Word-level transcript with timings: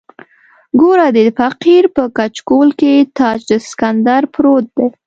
ګوره 0.79 1.07
د 1.17 1.19
فقیر 1.37 1.83
په 1.95 2.03
کچکول 2.17 2.69
کې 2.79 2.93
تاج 3.17 3.39
د 3.49 3.51
سکندر 3.69 4.21
پروت 4.33 4.65
دی. 4.77 4.87